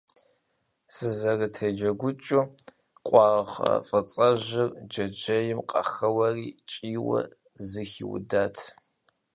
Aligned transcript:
Сызэрытеджэгукӏыу, 0.93 2.45
къуаргъ 3.07 3.57
фӏыцӏэжьыр 3.87 4.69
джэджьейм 4.89 5.59
къахэуэри, 5.69 6.47
кӏийуэ 6.69 7.19
зы 7.67 7.83
хиудат. 7.91 8.57